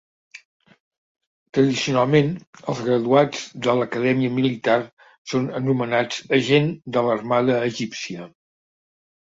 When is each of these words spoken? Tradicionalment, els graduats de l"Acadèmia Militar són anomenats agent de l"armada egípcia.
Tradicionalment, 1.57 2.31
els 2.73 2.81
graduats 2.87 3.43
de 3.67 3.73
l"Acadèmia 3.75 4.33
Militar 4.39 4.79
són 5.35 5.47
anomenats 5.63 6.27
agent 6.41 6.75
de 6.97 7.05
l"armada 7.07 7.63
egípcia. 7.71 8.31